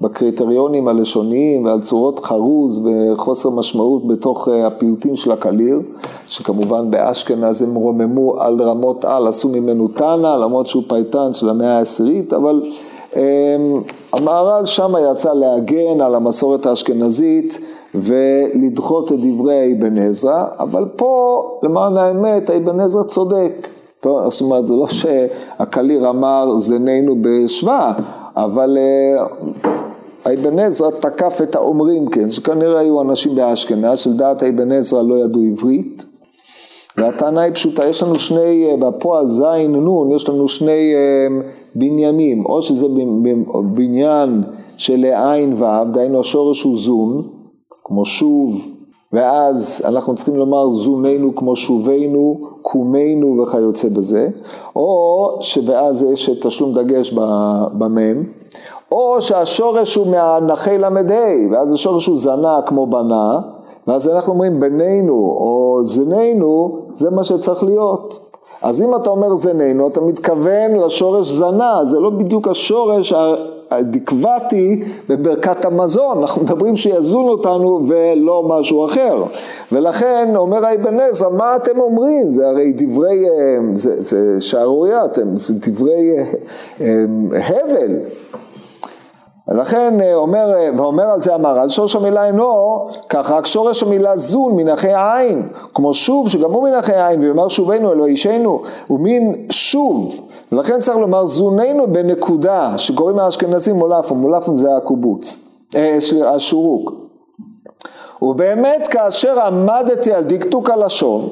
[0.00, 5.80] בקריטריונים הלשוניים ועל צורות חרוז וחוסר משמעות בתוך אה, הפיוטים של הקליר,
[6.26, 11.78] שכמובן באשכנז הם רוממו על רמות על, עשו ממנו תנא, למרות שהוא פייטן של המאה
[11.78, 12.60] העשירית, אבל
[14.12, 17.58] המהר"ל שם יצא להגן על המסורת האשכנזית
[17.94, 23.68] ולדחות את דברי אבן עזרא, אבל פה למען האמת אבן עזרא צודק.
[24.04, 27.92] זאת אומרת, זה לא שהקליר אמר זננו בשבא,
[28.36, 35.02] אבל אה, אבן עזרא תקף את האומרים, כן, שכנראה היו אנשים באשכנז, שלדעת אבן עזרא
[35.02, 36.04] לא ידעו עברית,
[36.96, 41.26] והטענה היא פשוטה, יש לנו שני, אה, בפועל זין נון, יש לנו שני אה,
[41.74, 42.86] בניינים, או שזה
[43.74, 44.42] בניין
[44.76, 47.22] של עין ו', דהיינו השורש הוא זון,
[47.84, 48.68] כמו שוב,
[49.12, 54.28] ואז אנחנו צריכים לומר זוננו כמו שובנו, קומנו וכיוצא בזה,
[54.76, 57.12] או שאז יש תשלום דגש
[57.72, 58.22] במם,
[58.92, 60.88] או שהשורש הוא מהנחי ל"ה,
[61.50, 63.40] ואז השורש הוא זנה כמו בנה,
[63.86, 68.31] ואז אנחנו אומרים בנינו או זננו, זה מה שצריך להיות.
[68.62, 73.12] אז אם אתה אומר זננו, אתה מתכוון לשורש זנה, זה לא בדיוק השורש
[73.70, 79.24] הדקבתי בברכת המזון, אנחנו מדברים שיזון אותנו ולא משהו אחר.
[79.72, 82.30] ולכן אומר האבן עזרא, מה אתם אומרים?
[82.30, 85.00] זה הרי דברי, אה, זה, זה שערורייה,
[85.34, 86.24] זה דברי אה,
[86.80, 87.04] אה,
[87.60, 87.96] הבל.
[89.48, 94.92] לכן אומר, ואומר על זה המהר"ל, שורש המילה אינו, כך רק שורש המילה זון מנחי
[94.92, 100.20] העין, כמו שוב שגם הוא מנחי העין, ויאמר שובנו אלוהי אישנו, הוא מין שוב,
[100.52, 105.38] ולכן צריך לומר זוננו בנקודה, שקוראים האשכנזים מולפום, מולפום זה הקובוץ,
[105.76, 106.92] אה, השורוק.
[108.22, 111.28] ובאמת כאשר עמדתי על דקדוק הלשון,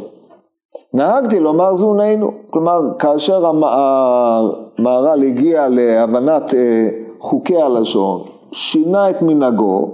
[0.94, 6.88] נהגתי לומר זוננו, כלומר כאשר המהר"ל הגיע להבנת אה,
[7.20, 9.88] חוקי הלשון, שינה את מנהגו,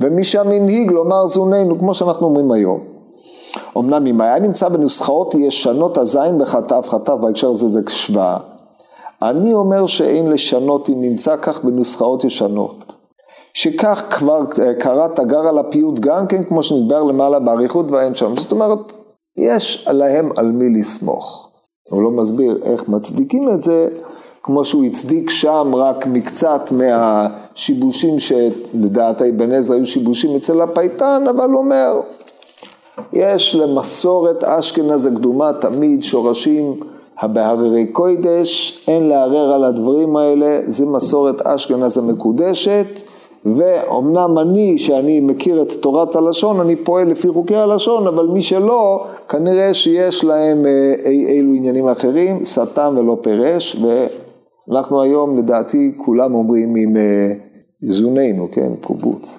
[0.00, 2.80] ומשם הנהיג לומר זוננו, כמו שאנחנו אומרים היום.
[3.78, 8.38] אמנם אם היה נמצא בנוסחאות ישנות הזין בחטף, חטף בהקשר הזה זה שווה,
[9.22, 12.98] אני אומר שאין לשנות אם נמצא כך בנוסחאות ישנות.
[13.54, 18.36] שכך כבר אה, קרא תגר על הפיוט גם כן כמו שנדבר למעלה באריכות ואין שם.
[18.36, 18.96] זאת אומרת,
[19.36, 21.50] יש להם על מי לסמוך.
[21.90, 23.88] הוא לא מסביר איך מצדיקים את זה,
[24.48, 31.54] כמו שהוא הצדיק שם רק מקצת מהשיבושים שלדעת אבן עזרא היו שיבושים אצל הפייטן, אבל
[31.54, 32.00] אומר,
[33.12, 36.74] יש למסורת אשכנז הקדומה תמיד שורשים
[37.20, 43.00] הבהררי קוידש, אין לערער על הדברים האלה, זה מסורת אשכנז המקודשת,
[43.44, 49.04] ואומנם אני, שאני מכיר את תורת הלשון, אני פועל לפי חוקי הלשון, אבל מי שלא,
[49.28, 53.76] כנראה שיש להם אה, אי אילו עניינים אחרים, סתם ולא פירש,
[54.68, 57.32] ואנחנו היום לדעתי כולם אומרים עם אה,
[57.82, 59.38] זוננו, כן, קובוץ.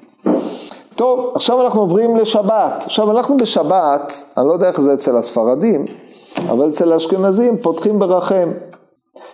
[0.96, 2.84] טוב, עכשיו אנחנו עוברים לשבת.
[2.86, 5.86] עכשיו אנחנו בשבת, אני לא יודע איך זה אצל הספרדים,
[6.50, 8.52] אבל אצל האשכנזים פותחים ברחם.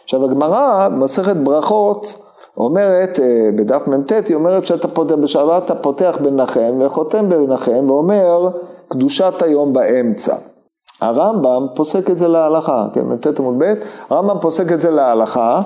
[0.04, 2.18] עכשיו הגמרא, מסכת ברכות,
[2.58, 8.50] אומרת, אה, בדף מ"ט, היא אומרת שאתה פותח, בשבת אתה פותח בנחם וחותם בנחם ואומר
[8.88, 10.36] קדושת היום באמצע.
[11.02, 13.74] הרמב"ם פוסק את זה להלכה, כן, מ"ט עמוד ב',
[14.10, 15.62] הרמב"ם פוסק את זה להלכה,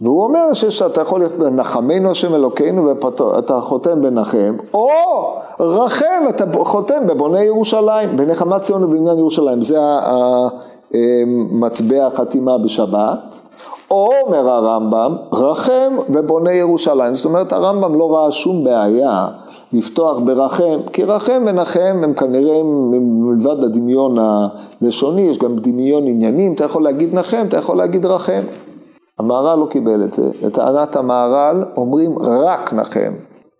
[0.00, 4.88] והוא אומר שאתה יכול ללכת נחמנו השם אלוקינו ואתה חותם בנחם, או
[5.60, 9.78] רחם אתה חותם בבוני ירושלים, בנחמת ציון ובעניין ירושלים, זה
[10.94, 13.40] המטבע אה, החתימה בשבת.
[13.90, 17.14] או אומר הרמב"ם, רחם ובונה ירושלים.
[17.14, 19.26] זאת אומרת הרמב"ם לא ראה שום בעיה
[19.72, 26.64] לפתוח ברחם, כי רחם ונחם הם כנראה מלבד הדמיון הלשוני, יש גם דמיון עניינים, אתה
[26.64, 28.40] יכול להגיד נחם, אתה יכול להגיד רחם.
[29.18, 33.12] המהר"ל לא קיבל את זה, לטענת המהר"ל אומרים רק נחם.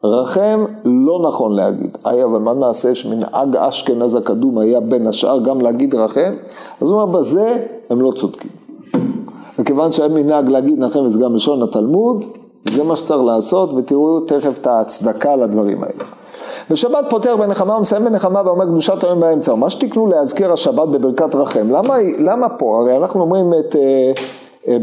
[0.05, 1.99] רחם לא נכון להגיד.
[2.05, 6.33] היי, אבל מה נעשה שמנהג אשכנז הקדום היה בין השאר גם להגיד רחם?
[6.81, 8.51] אז הוא אומר, בזה הם לא צודקים.
[9.59, 12.25] וכיוון שהיה מנהג להגיד נחם וזה גם לשון התלמוד,
[12.71, 16.05] זה מה שצריך לעשות, ותראו תכף את ההצדקה לדברים האלה.
[16.71, 19.55] בשבת פותח בנחמה ומסיים בנחמה ואומר קדושת היום באמצע.
[19.55, 21.71] מה שתקנו להזכיר השבת בברכת רחם.
[21.71, 22.79] למה, למה פה?
[22.81, 24.13] הרי אנחנו אומרים את אה,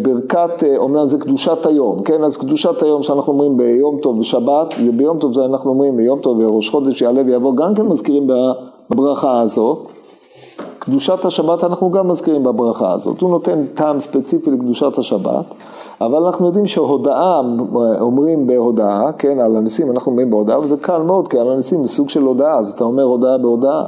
[0.01, 2.23] ברכת, אה, אומנם זה קדושת היום, כן?
[2.23, 6.37] אז קדושת היום שאנחנו אומרים ביום טוב בשבת, ביום טוב זה אנחנו אומרים ביום טוב
[6.39, 8.27] וראש חודש יעלה ויבוא, גם כן מזכירים
[8.89, 9.89] בברכה הזאת.
[10.79, 15.45] קדושת השבת אנחנו גם מזכירים בברכה הזאת, הוא נותן טעם ספציפי לקדושת השבת,
[16.01, 17.41] אבל אנחנו יודעים שהודאה,
[17.99, 21.89] אומרים בהודאה, כן, על הניסים אנחנו אומרים בהודאה, וזה קל מאוד, כי על הניסים זה
[21.89, 23.83] סוג של הודאה, אז אתה אומר הודאה בהודאה.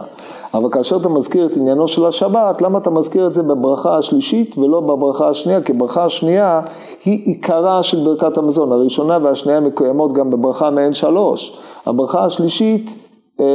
[0.56, 4.58] אבל כאשר אתה מזכיר את עניינו של השבת, למה אתה מזכיר את זה בברכה השלישית
[4.58, 5.62] ולא בברכה השנייה?
[5.62, 6.62] כי ברכה השנייה
[7.06, 11.58] היא עיקרה של ברכת המזון, הראשונה והשנייה מקוימות גם בברכה מעין שלוש.
[11.86, 12.96] הברכה השלישית
[13.41, 13.46] אה,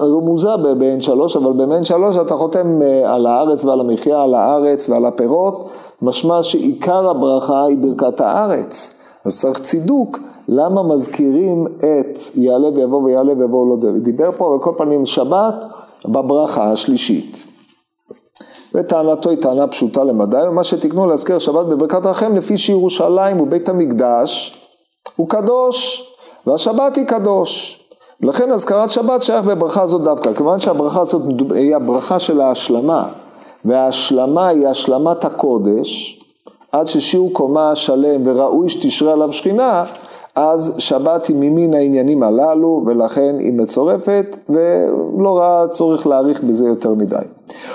[0.00, 4.88] רמוזה בעין שלוש, אבל במעין שלוש אתה חותם אה, על הארץ ועל המחיה, על הארץ
[4.88, 5.70] ועל הפירות,
[6.02, 8.94] משמע שעיקר הברכה היא ברכת הארץ.
[9.26, 14.02] אז צריך צידוק, למה מזכירים את יעלה ויבוא ויעלה ויבוא לא דוד.
[14.02, 15.64] דיבר פה על כל פנים שבת
[16.04, 17.44] בברכה השלישית.
[18.74, 24.60] וטענתו היא טענה פשוטה למדי, ומה שתקנו להזכיר שבת בברכת רחם לפי שירושלים ובית המקדש
[25.16, 26.06] הוא קדוש,
[26.46, 27.80] והשבת היא קדוש.
[28.22, 31.22] לכן אזכרת שבת שייך בברכה הזאת דווקא, כיוון שהברכה הזאת
[31.54, 33.08] היא הברכה של ההשלמה,
[33.64, 36.20] וההשלמה היא השלמת הקודש,
[36.72, 39.84] עד ששיעור קומה שלם וראוי שתשרה עליו שכינה,
[40.34, 46.94] אז שבת היא ממין העניינים הללו, ולכן היא מצורפת, ולא ראה צורך להאריך בזה יותר
[46.94, 47.16] מדי.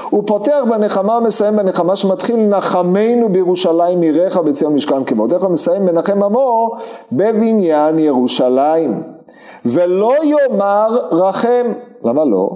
[0.09, 6.71] הוא פותח בנחמה ומסיים בנחמה שמתחיל נחמנו בירושלים עירך בציון משכן כבודך ומסיים בנחם עמו
[7.11, 9.03] בבניין ירושלים.
[9.65, 11.65] ולא יאמר רחם.
[12.03, 12.49] למה לא?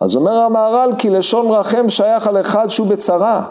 [0.00, 3.42] אז אומר המהר"ל כי לשון רחם שייך על אחד שהוא בצרה.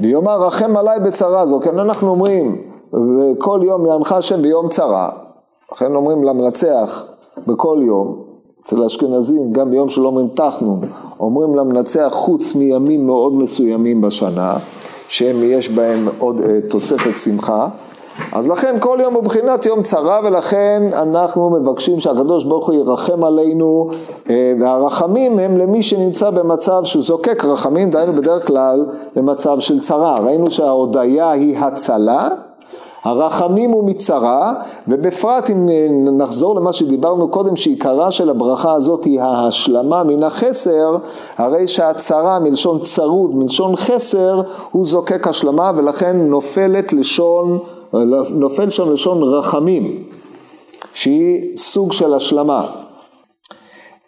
[0.00, 5.08] ויאמר רחם עליי בצרה זו, כן אנחנו אומרים וכל יום יענך השם ביום צרה,
[5.72, 7.04] לכן אומרים למנצח
[7.46, 8.22] בכל יום,
[8.62, 10.80] אצל האשכנזים גם ביום שלא אומרים תחנון,
[11.20, 14.56] אומרים למנצח חוץ מימים מאוד מסוימים בשנה,
[15.08, 17.68] שהם יש בהם עוד uh, תוספת שמחה,
[18.32, 23.24] אז לכן כל יום הוא בחינת יום צרה ולכן אנחנו מבקשים שהקדוש ברוך הוא ירחם
[23.24, 23.88] עלינו
[24.30, 30.18] אה, והרחמים הם למי שנמצא במצב שהוא זוקק רחמים, דהיינו בדרך כלל במצב של צרה.
[30.18, 32.28] ראינו שההודיה היא הצלה
[33.04, 34.54] הרחמים הוא מצרה,
[34.88, 35.68] ובפרט אם
[36.18, 40.96] נחזור למה שדיברנו קודם, שעיקרה של הברכה הזאת היא ההשלמה מן החסר,
[41.38, 47.58] הרי שהצרה מלשון צרוד, מלשון חסר, הוא זוקק השלמה ולכן נופלת לשון
[48.30, 50.04] נופל שם לשון רחמים,
[50.94, 52.66] שהיא סוג של השלמה.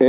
[0.00, 0.06] אמ,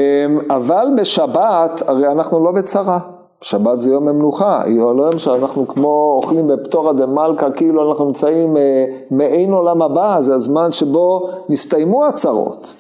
[0.50, 3.00] אבל בשבת, הרי אנחנו לא בצרה.
[3.42, 8.86] שבת זה יום המנוחה, יום שאנחנו כמו אוכלים בפטורה דה מלכה, כאילו אנחנו נמצאים אה,
[9.12, 12.74] מעין עולם הבא, זה הזמן שבו נסתיימו הצרות.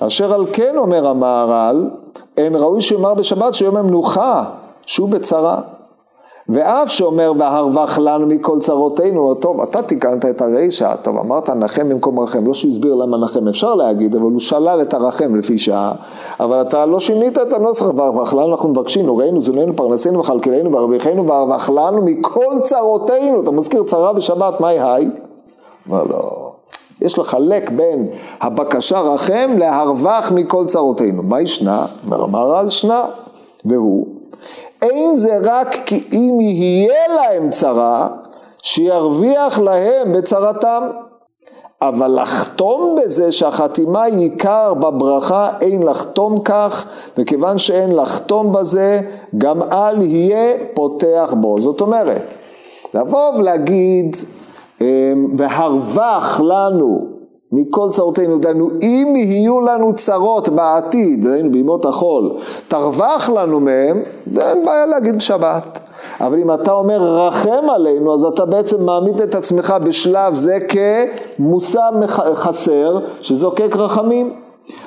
[0.00, 1.90] אשר על כן אומר המהר"ל,
[2.36, 4.44] אין ראוי שיאמר בשבת שיום המנוחה,
[4.86, 5.60] שהוא בצרה.
[6.48, 12.20] ואף שאומר והרווח לנו מכל צרותינו, טוב, אתה תיקנת את הרישא, טוב, אמרת נחם במקום
[12.20, 15.92] רחם, לא שהוא הסביר למה נחם אפשר להגיד, אבל הוא שלל את הרחם לפי שעה,
[16.40, 21.26] אבל אתה לא שינית את הנוסח, והרווח לנו אנחנו מבקשים, ראינו זוננו פרנסינו וכלכלנו והרוויחנו
[21.26, 25.08] והרווח לנו מכל צרותינו, אתה מזכיר צרה בשבת, מהי היי?
[25.88, 26.50] אמר לא,
[27.00, 28.08] יש לחלק בין
[28.40, 31.22] הבקשה רחם להרווח מכל צרותינו.
[31.22, 31.86] מה ישנה?
[32.06, 33.04] אומר המהר"ל שנה,
[33.64, 34.06] והוא
[34.82, 38.08] אין זה רק כי אם יהיה להם צרה,
[38.62, 40.90] שירוויח להם בצרתם.
[41.82, 46.86] אבל לחתום בזה שהחתימה היא עיקר בברכה, אין לחתום כך,
[47.18, 49.00] וכיוון שאין לחתום בזה,
[49.38, 51.60] גם אל יהיה פותח בו.
[51.60, 52.36] זאת אומרת,
[52.94, 54.16] לבוא ולהגיד,
[54.80, 54.86] אמ,
[55.36, 57.17] והרווח לנו
[57.52, 62.36] מכל צרותינו, דהיינו אם יהיו לנו צרות בעתיד, דהיינו בימות החול,
[62.68, 64.02] תרווח לנו מהם,
[64.40, 65.80] אין בעיה להגיד בשבת.
[66.20, 71.80] אבל אם אתה אומר רחם עלינו, אז אתה בעצם מעמיד את עצמך בשלב זה כמושא
[72.34, 74.30] חסר שזוקק רחמים.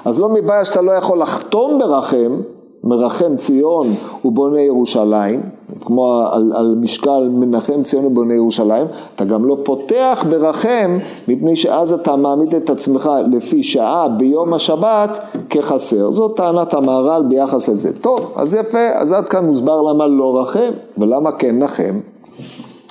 [0.05, 2.41] אז לא מבעיה שאתה לא יכול לחתום ברחם,
[2.83, 5.41] מרחם ציון ובונה ירושלים,
[5.85, 11.93] כמו על, על משקל מנחם ציון ובונה ירושלים, אתה גם לא פותח ברחם, מפני שאז
[11.93, 16.11] אתה מעמיד את עצמך לפי שעה ביום השבת כחסר.
[16.11, 17.99] זאת טענת המהר"ל ביחס לזה.
[17.99, 22.10] טוב, אז יפה, אז עד כאן מוסבר למה לא רחם, ולמה כן נחם.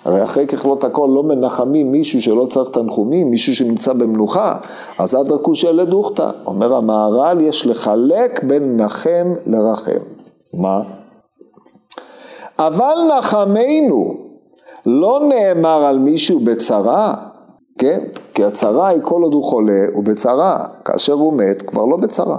[0.04, 4.56] הרי אחרי ככלות הכל לא מנחמים מישהו שלא צריך תנחומים, מישהו שנמצא במנוחה,
[4.98, 6.30] אז עד רקושי לדוכתא.
[6.46, 10.00] אומר המהר"ל, יש לחלק בין נחם לרחם.
[10.54, 10.82] מה?
[12.58, 14.14] אבל נחמנו
[14.86, 17.14] לא נאמר על מישהו בצרה,
[17.78, 18.00] כן?
[18.34, 20.64] כי הצרה היא כל עוד הוא חולה, הוא בצרה.
[20.84, 22.38] כאשר הוא מת, כבר לא בצרה.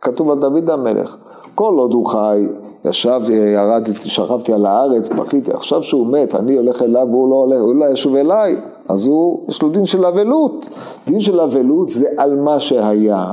[0.00, 1.16] כתוב על דוד המלך,
[1.54, 2.46] כל עוד הוא חי,
[2.84, 3.20] ישב,
[3.54, 7.74] ירדתי, שכבתי על הארץ, בכיתי, עכשיו שהוא מת, אני הולך אליו והוא לא הולך, הוא
[7.74, 8.56] לא ישוב אליי,
[8.88, 10.68] אז הוא, יש לו דין של אבלות.
[11.06, 13.32] דין של אבלות זה על מה שהיה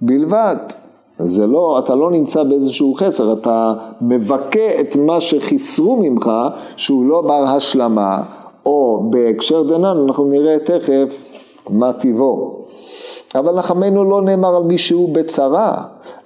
[0.00, 0.56] בלבד.
[1.18, 6.30] זה לא, אתה לא נמצא באיזשהו חסר, אתה מבכה את מה שחיסרו ממך,
[6.76, 8.22] שהוא לא בר השלמה,
[8.66, 11.24] או בהקשר דנן, אנחנו נראה תכף
[11.70, 12.62] מה טיבו.
[13.34, 15.74] אבל נחמנו לא נאמר על מישהו בצרה,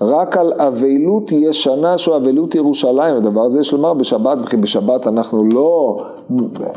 [0.01, 5.45] רק על אבלות ישנה שהוא אבלות ירושלים, הדבר הזה יש לומר בשבת, וכי בשבת אנחנו
[5.45, 5.99] לא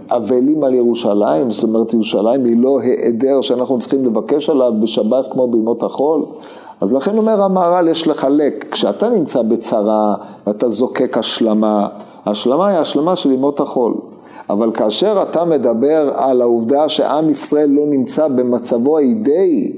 [0.10, 5.48] אבלים על ירושלים, זאת אומרת ירושלים היא לא היעדר שאנחנו צריכים לבקש עליו בשבת כמו
[5.48, 6.26] בימות החול,
[6.82, 10.16] אז לכן אומר המהר"ל יש לחלק, כשאתה נמצא בצרה
[10.48, 11.88] ואתה זוקק השלמה,
[12.26, 13.94] השלמה היא השלמה של ימות החול.
[14.50, 19.72] אבל כאשר אתה מדבר על העובדה שעם ישראל לא נמצא במצבו האידאי,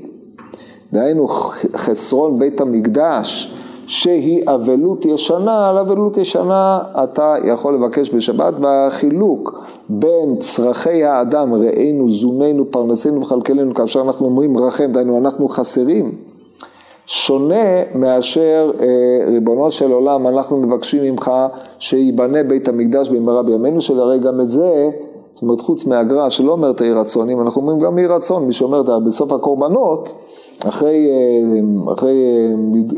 [0.93, 1.27] דהיינו
[1.75, 3.53] חסרון בית המקדש,
[3.87, 12.09] שהיא אבלות ישנה, על אבלות ישנה אתה יכול לבקש בשבת, והחילוק בין צרכי האדם, ראינו,
[12.09, 16.11] זוננו, פרנסנו וכלכלנו, כאשר אנחנו אומרים רחם, דהיינו אנחנו חסרים,
[17.05, 18.87] שונה מאשר אה,
[19.27, 21.31] ריבונו של עולם, אנחנו מבקשים ממך
[21.79, 24.89] שייבנה בית המקדש במהרה בימינו, שלהרי גם את זה,
[25.33, 28.53] זאת אומרת חוץ מהגר"א שלא אומרת יהי רצון, אם אנחנו אומרים גם יהי רצון, מי
[28.53, 30.13] שאומר בסוף הקורבנות,
[30.67, 32.23] אחרי, אה, אחרי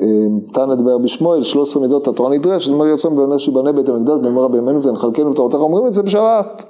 [0.02, 0.08] אה,
[0.54, 4.84] תנא דבר בשמואל, 13 מידות התורה נדרשת, אומר רצון ואומר שיבנה בית המקדש במהרה בימינו
[4.84, 6.66] ונחלקנו את תורתך, אומרים את זה בשבת.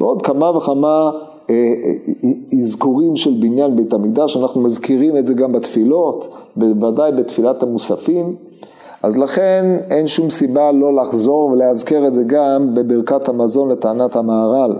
[0.00, 1.10] ועוד כמה וכמה
[2.58, 8.36] אזכורים של בניין בית המקדש, אנחנו מזכירים את זה גם בתפילות, בוודאי בתפילת המוספים,
[9.02, 14.76] אז לכן אין שום סיבה לא לחזור ולהזכר את זה גם בברכת המזון לטענת המהר"ל.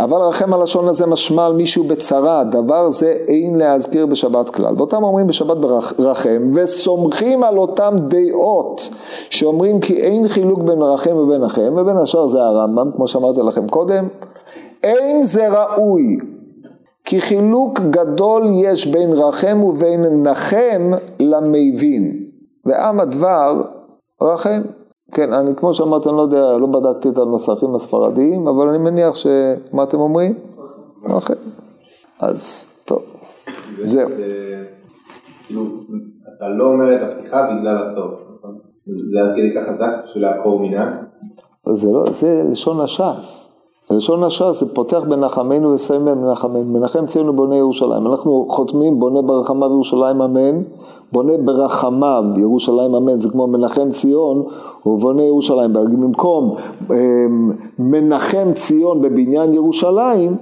[0.00, 4.74] אבל רחם הלשון הזה משמע על מישהו בצרה, דבר זה אין להזכיר בשבת כלל.
[4.76, 8.90] ואותם אומרים בשבת ברחם, וסומכים על אותם דעות,
[9.30, 13.68] שאומרים כי אין חילוק בין רחם ובין רחם, ובין השאר זה הרמב"ם, כמו שאמרתי לכם
[13.68, 14.08] קודם,
[14.82, 16.18] אין זה ראוי,
[17.04, 22.16] כי חילוק גדול יש בין רחם ובין נחם למבין,
[22.66, 23.62] ועם הדבר
[24.22, 24.62] רחם.
[25.12, 29.14] כן, אני כמו שאמרתי, אני לא יודע, לא בדקתי את הנוסחים הספרדיים, אבל אני מניח
[29.14, 29.26] ש...
[29.72, 30.34] מה אתם אומרים?
[31.04, 31.34] רחם.
[32.20, 33.02] אז טוב,
[33.86, 34.10] זהו.
[35.46, 35.62] כאילו,
[36.36, 38.58] אתה לא אומר את הפתיחה בגלל הסוף, נכון?
[38.86, 40.88] זה עד כדי כך חזק בשביל לעקור מנהג?
[41.72, 43.55] זה לא, זה לשון הש"ס.
[43.90, 48.06] לשון הש"ס זה פותח בנחמנו וסיים בנחמנו, מנחם ציון ובונה ירושלים.
[48.06, 50.62] אנחנו חותמים בונה ברחמיו ירושלים אמן,
[51.12, 54.42] בונה ברחמיו ירושלים אמן, זה כמו מנחם ציון
[54.86, 55.72] ובונה ירושלים.
[55.72, 56.54] במקום
[56.90, 60.36] אמ, מנחם ציון בבניין ירושלים,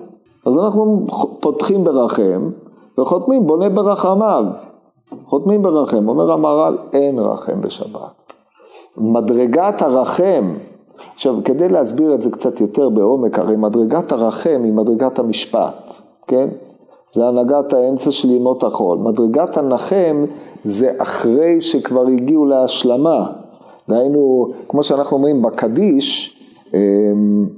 [0.47, 1.07] אז אנחנו
[1.41, 2.51] פותחים ברחם
[2.99, 4.45] וחותמים בונה ברחמיו.
[5.27, 8.35] חותמים ברחם, אומר המהר"ל אין רחם בשבת.
[8.97, 10.55] מדרגת הרחם
[11.15, 15.93] עכשיו, כדי להסביר את זה קצת יותר בעומק, הרי מדרגת הרחם היא מדרגת המשפט,
[16.27, 16.49] כן?
[17.11, 18.99] זה הנהגת האמצע של ימות החול.
[18.99, 20.25] מדרגת הנחם
[20.65, 23.27] זה אחרי שכבר הגיעו להשלמה.
[23.89, 26.37] דהיינו, כמו שאנחנו אומרים בקדיש,
[26.75, 27.49] אמ,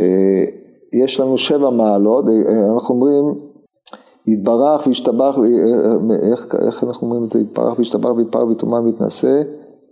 [0.00, 0.44] אה,
[0.92, 3.34] יש לנו שבע מעלות, אה, אנחנו אומרים,
[4.26, 5.38] יתברך וישתבח,
[6.32, 7.38] איך, איך אנחנו אומרים את זה?
[7.40, 9.42] יתברך וישתבח ויתפרח ויתומה ויתנשא,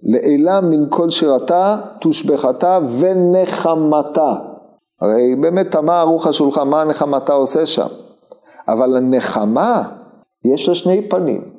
[0.03, 4.35] לעילה מן כל שירתה, תושבחתה ונחמתה.
[5.03, 7.87] הרי באמת תמה ערוך השולחן, מה הנחמתה עושה שם?
[8.69, 9.83] אבל הנחמה,
[10.45, 11.53] יש לה שני פנים.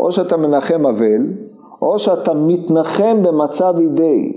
[0.00, 1.26] או שאתה מנחם אבל,
[1.82, 4.32] או שאתה מתנחם במצב אידאי.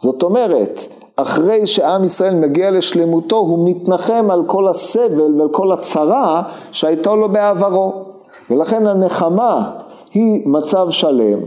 [0.00, 0.80] זאת אומרת,
[1.16, 6.42] אחרי שעם ישראל מגיע לשלמותו, הוא מתנחם על כל הסבל ועל כל הצרה
[6.72, 7.92] שהייתה לו בעברו.
[8.50, 9.70] ולכן הנחמה
[10.14, 11.38] היא מצב שלם,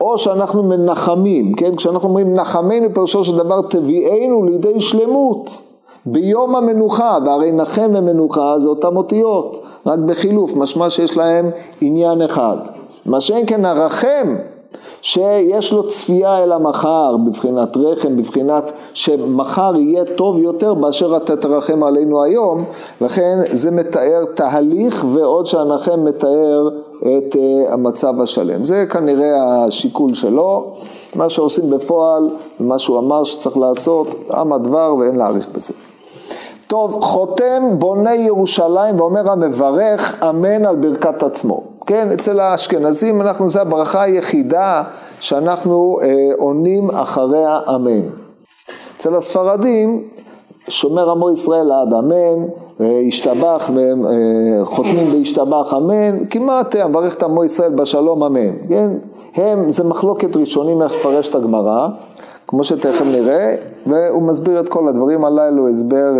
[0.00, 1.76] או שאנחנו מנחמים, כן?
[1.76, 5.62] כשאנחנו אומרים נחמנו פירושו של דבר תביאנו לידי שלמות.
[6.06, 12.56] ביום המנוחה, והרי נחם ומנוחה זה אותם אותיות, רק בחילוף, משמע שיש להם עניין אחד.
[13.06, 14.36] מה שאין כן הרחם
[15.02, 21.82] שיש לו צפייה אל המחר, בבחינת רחם, בבחינת שמחר יהיה טוב יותר באשר אתה תרחם
[21.82, 22.64] עלינו היום,
[23.00, 26.68] לכן זה מתאר תהליך ועוד שהנחם מתאר
[27.00, 28.64] את uh, המצב השלם.
[28.64, 30.74] זה כנראה השיקול שלו,
[31.14, 32.30] מה שעושים בפועל,
[32.60, 35.72] מה שהוא אמר שצריך לעשות, עם הדבר ואין להאריך בזה.
[36.66, 41.62] טוב, חותם בונה ירושלים ואומר המברך אמן על ברכת עצמו.
[41.86, 44.82] כן, אצל האשכנזים אנחנו, זו הברכה היחידה
[45.20, 48.00] שאנחנו אה, עונים אחריה אמן.
[48.96, 50.08] אצל הספרדים,
[50.68, 52.46] שומר עמו ישראל עד אמן,
[52.80, 58.90] והשתבח, אה, חותמים והשתבח אמן, כמעט המברך את עמו ישראל בשלום אמן, כן?
[59.34, 61.88] הם, זה מחלוקת ראשונים איך לפרש את הגמרא,
[62.46, 63.54] כמו שתכף נראה,
[63.86, 66.12] והוא מסביר את כל הדברים הללו, הסבר...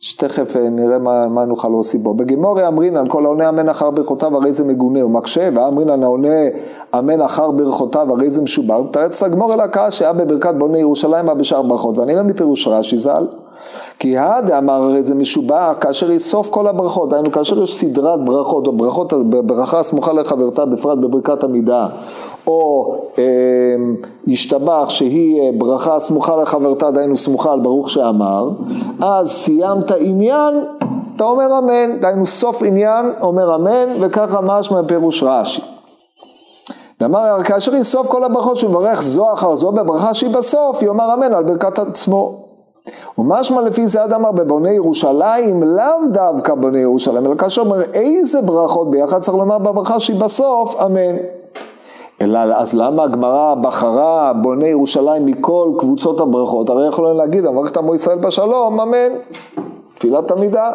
[0.00, 2.14] שתכף אה, נראה מה, מה נוכל להוסיף בו.
[2.14, 6.38] בגימורי אמרינן כל העונה אמן אחר ברכותיו הרי זה מגונה הוא מקשה, ואמרינן העונה
[6.98, 11.62] אמן אחר ברכותיו הרי זה משובר, תרץ לגמור אל הקהל שהיה בברכת בוני ירושלים בשאר
[11.62, 13.26] ברכות, ואני רואה מפירוש רש"י ז"ל.
[13.98, 18.66] כי הדה אמר הרי זה משובח כאשר יסוף כל הברכות, דהיינו כאשר יש סדרת ברכות
[18.66, 21.86] או ברכות, ברכה סמוכה לחברתה בפרט בברכת עמידה
[22.46, 23.24] או אה,
[24.26, 28.50] ישתבח שהיא אה, ברכה סמוכה לחברתה, דהיינו סמוכה על ברוך שאמר,
[29.02, 30.64] אז סיימת עניין,
[31.16, 35.62] אתה אומר אמן, דהיינו סוף עניין, אומר אמן, וככה משמע פירוש רש"י.
[37.00, 41.34] ואמר, כאשר יסוף כל הברכות שהוא מברך זו אחר זו בברכה שהיא בסוף, יאמר אמן
[41.34, 42.46] על ברכת עצמו.
[43.18, 48.42] ומשמע לפי זה עד אמר בבוני ירושלים, לאו דווקא בוני ירושלים, אלא כאשר אומר איזה
[48.42, 51.16] ברכות ביחד צריך לומר בברכה שהיא בסוף, אמן.
[52.22, 56.70] אלא אז למה הגמרא בחרה בוני ירושלים מכל קבוצות הברכות?
[56.70, 59.12] הרי יכולים להגיד, המערכת עמו ישראל בשלום, אמן.
[59.94, 60.70] תפילת עמידה.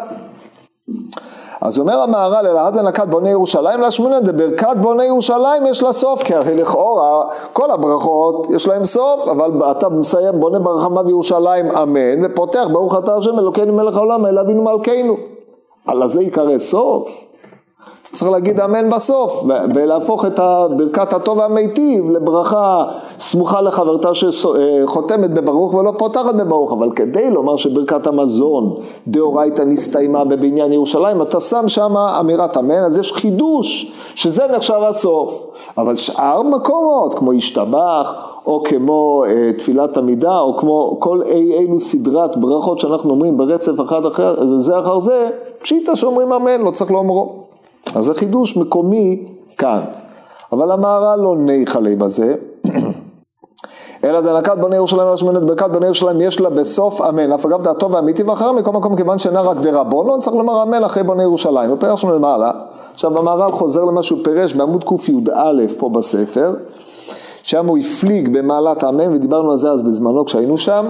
[1.62, 6.22] אז אומר המהר"ל, אלא עד הנקת בוני ירושלים להשמונה, ברכת בוני ירושלים יש לה סוף,
[6.22, 12.24] כי הרי לכאורה כל הברכות יש להם סוף, אבל אתה מסיים בונה ברחמה בירושלים אמן,
[12.24, 15.16] ופותח ברוך אתה השם אלוקינו מלך העולם, אל אבינו מלכנו.
[15.86, 17.31] על זה ייקרא סוף?
[18.04, 19.44] צריך להגיד אמן בסוף,
[19.74, 20.40] ולהפוך את
[20.76, 22.84] ברכת הטוב והמיטיב לברכה
[23.18, 28.74] סמוכה לחברתה שחותמת בברוך ולא פותחת בברוך, אבל כדי לומר שברכת המזון
[29.08, 35.46] דאורייתא נסתיימה בבניין ירושלים, אתה שם שם אמירת אמן, אז יש חידוש שזה נחשב הסוף,
[35.78, 38.14] אבל שאר מקומות כמו השתבח
[38.46, 43.80] או כמו אה, תפילת עמידה, או כמו כל אי אילו סדרת ברכות שאנחנו אומרים ברצף
[43.80, 45.28] אחד אחר, זה אחר זה,
[45.62, 47.41] פשיטא שאומרים אמן, לא צריך לאומרו.
[47.94, 49.26] אז זה חידוש מקומי
[49.58, 49.80] כאן.
[50.52, 52.34] אבל המהר"ל לא ניחלה בזה.
[54.04, 57.62] אלא דנקת בני ירושלים אלא שמנת ברכת בני ירושלים יש לה בסוף אמן, אף אגב
[57.62, 61.72] דעתו ואמיתי ואחר מכל מקום כיוון שאינה רק דרבנון צריך לומר אמן אחרי בני ירושלים,
[61.72, 62.50] ופרש לנו למעלה.
[62.92, 66.54] עכשיו המהר"ל חוזר למה שהוא פירש בעמוד קי"א פה בספר,
[67.42, 70.86] שם הוא הפליג במעלת האמן ודיברנו על זה אז בזמנו כשהיינו שם,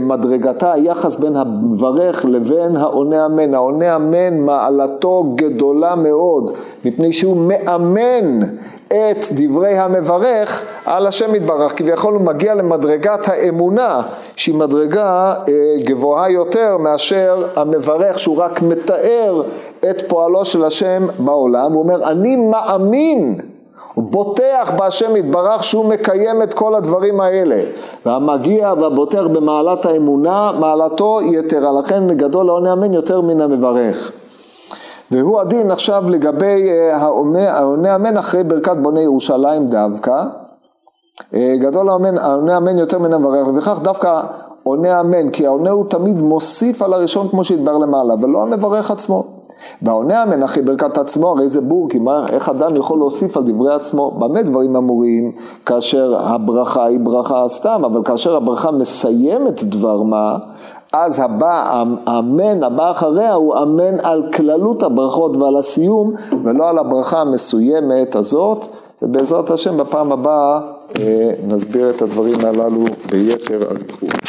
[0.00, 3.54] מדרגתה, היחס בין המברך לבין העונה אמן.
[3.54, 6.52] העונה אמן מעלתו גדולה מאוד,
[6.84, 8.40] מפני שהוא מאמן
[8.86, 11.78] את דברי המברך על השם יתברך.
[11.78, 14.02] כביכול הוא מגיע למדרגת האמונה,
[14.36, 15.54] שהיא מדרגה אה,
[15.84, 19.42] גבוהה יותר מאשר המברך, שהוא רק מתאר
[19.90, 21.72] את פועלו של השם בעולם.
[21.72, 23.40] הוא אומר, אני מאמין
[23.94, 27.62] הוא בוטח בהשם יתברך שהוא מקיים את כל הדברים האלה.
[28.06, 31.72] והמגיע והבוטח במעלת האמונה, מעלתו יתרה.
[31.72, 34.12] לכן גדול העונה אמן יותר מן המברך.
[35.10, 40.24] והוא הדין עכשיו לגבי אה, העונה אמן אחרי ברכת בוני ירושלים דווקא.
[41.34, 44.22] אה, גדול העונה אמן יותר מן המברך, וכך דווקא
[44.62, 49.24] עונה אמן, כי העונה הוא תמיד מוסיף על הראשון כמו שהתברר למעלה, ולא המברך עצמו.
[49.82, 53.42] והעונה אמן אחי ברכת עצמו, הרי זה בור, כי מה, איך אדם יכול להוסיף על
[53.46, 54.10] דברי עצמו?
[54.10, 55.32] במה דברים אמורים
[55.66, 60.36] כאשר הברכה היא ברכה סתם, אבל כאשר הברכה מסיימת דבר מה,
[60.92, 66.12] אז הבא, האמן הבא אחריה הוא אמן על כללות הברכות ועל הסיום,
[66.44, 68.66] ולא על הברכה המסוימת הזאת,
[69.02, 70.60] ובעזרת השם בפעם הבאה
[71.46, 74.22] נסביר את הדברים הללו ביתר אריכות.